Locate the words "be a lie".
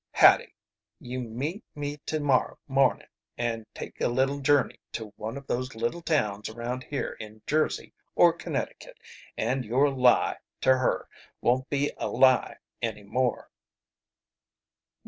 11.69-12.57